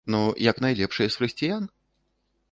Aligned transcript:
Ну, 0.13 0.19
як 0.49 0.57
найлепшыя 0.65 1.07
з 1.15 1.19
хрысціян? 1.19 1.69